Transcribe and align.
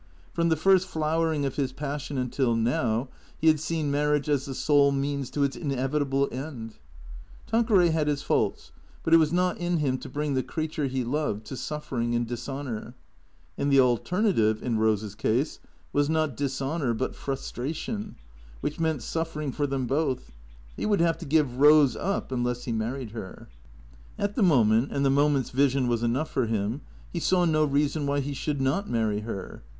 From 0.33 0.49
the 0.49 0.55
first 0.55 0.87
flower 0.87 1.31
ing 1.31 1.45
of 1.45 1.57
his 1.57 1.71
passion 1.71 2.17
until 2.17 2.55
now, 2.55 3.09
he 3.39 3.45
had 3.49 3.59
seen 3.59 3.91
marriage 3.91 4.27
as 4.29 4.45
the 4.45 4.55
sole 4.55 4.91
means 4.91 5.29
to 5.29 5.43
its 5.43 5.55
inevitable 5.55 6.27
end. 6.31 6.79
Tanqueray 7.45 7.89
had 7.89 8.07
his 8.07 8.23
faults, 8.23 8.71
but 9.03 9.13
it 9.13 9.17
was 9.17 9.31
not 9.31 9.59
in 9.59 9.77
him 9.77 9.99
to 9.99 10.09
bring 10.09 10.33
the 10.33 10.41
creature 10.41 10.87
he 10.87 11.03
loved 11.03 11.45
to 11.45 11.55
suffering 11.55 12.15
and 12.15 12.25
dishonour. 12.25 12.95
And 13.59 13.71
the 13.71 13.79
alternative, 13.79 14.63
in 14.63 14.75
Eose's 14.79 15.13
case, 15.13 15.59
was 15.93 16.09
not 16.09 16.35
dis 16.35 16.59
honour, 16.59 16.95
but 16.95 17.13
frustration, 17.13 18.15
which 18.59 18.79
meant 18.79 19.03
suffering 19.03 19.51
for 19.51 19.67
them 19.67 19.85
both. 19.85 20.31
He 20.75 20.87
would 20.87 21.01
have 21.01 21.19
to 21.19 21.27
give 21.27 21.45
Eose 21.59 21.95
up 21.95 22.31
unless 22.31 22.63
he 22.63 22.71
married 22.71 23.11
her. 23.11 23.49
At 24.17 24.33
the 24.33 24.41
moment, 24.41 24.91
and 24.91 25.05
the 25.05 25.11
moment's 25.11 25.51
vision 25.51 25.87
was 25.87 26.01
enough 26.01 26.31
for 26.31 26.47
him, 26.47 26.81
he 27.13 27.19
saw 27.19 27.45
no 27.45 27.63
reason 27.65 28.07
why 28.07 28.19
he 28.21 28.33
should 28.33 28.59
not 28.61 28.89
marry 28.89 29.19
her. 29.19 29.61